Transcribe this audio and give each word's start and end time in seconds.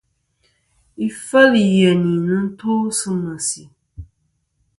Ifêl 1.07 1.51
yèyn 1.77 2.01
ì 2.13 2.17
nɨn 2.25 2.45
to 2.59 2.71
sɨ 2.97 3.09
mèsì. 3.23 3.63